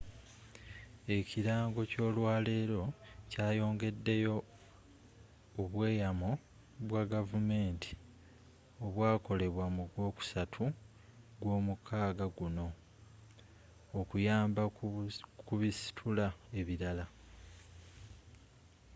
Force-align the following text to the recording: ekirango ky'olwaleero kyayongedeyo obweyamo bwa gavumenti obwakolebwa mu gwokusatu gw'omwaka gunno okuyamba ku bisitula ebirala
ekirango 1.17 1.81
ky'olwaleero 1.91 2.81
kyayongedeyo 3.31 4.37
obweyamo 5.61 6.31
bwa 6.87 7.03
gavumenti 7.13 7.91
obwakolebwa 8.85 9.65
mu 9.75 9.83
gwokusatu 9.93 10.63
gw'omwaka 11.41 12.25
gunno 12.37 12.67
okuyamba 13.99 14.63
ku 15.45 15.53
bisitula 15.59 16.27
ebirala 16.59 17.05